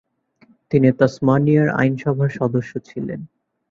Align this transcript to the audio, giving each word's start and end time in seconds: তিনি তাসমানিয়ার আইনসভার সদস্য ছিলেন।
তিনি 0.71 0.89
তাসমানিয়ার 0.99 1.69
আইনসভার 1.79 2.29
সদস্য 2.39 2.71
ছিলেন। 2.79 3.19